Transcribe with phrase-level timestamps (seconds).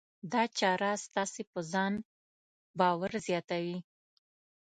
[0.31, 1.93] دا چاره ستاسې په ځان
[2.79, 3.77] باور زیاتوي.